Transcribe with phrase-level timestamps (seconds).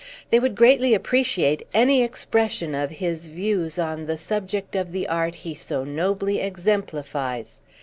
[0.31, 5.35] They would greatly appreciate any expression of his views on the subject of the art
[5.35, 7.61] he so nobly exemplifies.